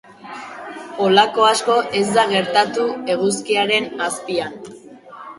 [1.07, 2.85] Holako asko ez da gertatu
[3.17, 4.57] eguzkiaren azpian.